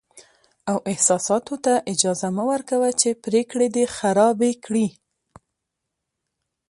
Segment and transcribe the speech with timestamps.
[0.71, 4.87] او احساساتو ته اجازه مه ورکوه چې پرېکړې دې خرابې کړي.